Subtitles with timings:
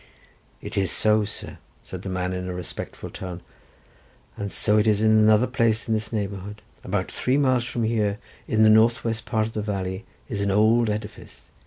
[0.63, 3.41] "It is so, sir," said the man in a respectful tone,
[4.35, 6.63] "and so it is in another place in this neighbourhood.
[6.83, 8.17] About three miles from here,
[8.47, 11.51] in the north west part of the valley, is an old edifice.